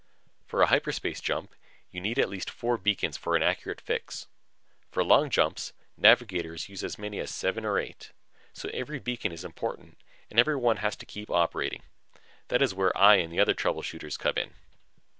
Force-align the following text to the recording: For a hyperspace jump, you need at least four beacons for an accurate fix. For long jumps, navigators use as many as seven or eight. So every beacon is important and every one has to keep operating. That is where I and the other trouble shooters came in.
For 0.47 0.63
a 0.63 0.65
hyperspace 0.65 1.21
jump, 1.21 1.53
you 1.91 2.01
need 2.01 2.17
at 2.17 2.27
least 2.27 2.49
four 2.49 2.79
beacons 2.79 3.17
for 3.17 3.35
an 3.35 3.43
accurate 3.43 3.79
fix. 3.79 4.25
For 4.89 5.03
long 5.03 5.29
jumps, 5.29 5.73
navigators 5.95 6.67
use 6.67 6.83
as 6.83 6.97
many 6.97 7.19
as 7.19 7.29
seven 7.29 7.65
or 7.65 7.77
eight. 7.77 8.11
So 8.51 8.67
every 8.73 8.97
beacon 8.97 9.31
is 9.31 9.45
important 9.45 9.99
and 10.31 10.39
every 10.39 10.55
one 10.55 10.77
has 10.77 10.95
to 10.95 11.05
keep 11.05 11.29
operating. 11.29 11.83
That 12.47 12.63
is 12.63 12.73
where 12.73 12.97
I 12.97 13.17
and 13.17 13.31
the 13.31 13.39
other 13.39 13.53
trouble 13.53 13.83
shooters 13.83 14.17
came 14.17 14.33
in. 14.37 14.55